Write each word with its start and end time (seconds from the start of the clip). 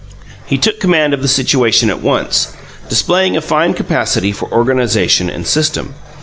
He 0.47 0.57
took 0.57 0.79
command 0.79 1.13
of 1.13 1.21
the 1.21 1.27
situation 1.27 1.91
at 1.91 2.01
once, 2.01 2.53
displaying 2.89 3.37
a 3.37 3.39
fine 3.39 3.75
capacity 3.75 4.31
for 4.31 4.51
organization 4.51 5.29
and 5.29 5.45
system. 5.45 5.93